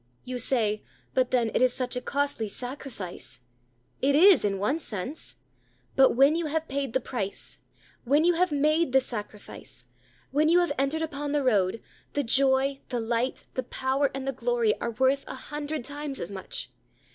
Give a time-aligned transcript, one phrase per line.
[0.23, 0.81] You say,
[1.13, 3.39] "But then it is such a costly sacrifice."
[4.01, 5.35] It is, in one sense;
[5.95, 7.59] but when you have paid the price,
[8.03, 9.85] when you have made the sacrifice,
[10.31, 11.83] when you have entered upon the road,
[12.13, 16.31] the joy, the light, the power, and the glory are worth a hundred times as
[16.31, 16.71] much.